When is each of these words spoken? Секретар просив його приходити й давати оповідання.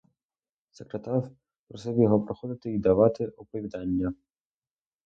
Секретар 0.71 1.29
просив 1.67 1.99
його 1.99 2.21
приходити 2.21 2.71
й 2.71 2.77
давати 2.79 3.27
оповідання. 3.27 4.13